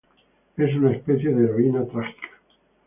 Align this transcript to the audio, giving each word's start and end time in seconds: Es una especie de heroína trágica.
Es 0.57 0.73
una 0.75 0.93
especie 0.93 1.29
de 1.31 1.43
heroína 1.43 1.85
trágica. 1.85 2.29